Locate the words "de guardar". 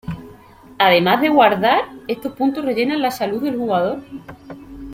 1.21-1.83